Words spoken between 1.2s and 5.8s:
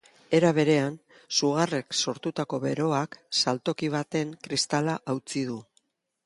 sugarrek sortutako beroak saltoki baten kristala hautsi du.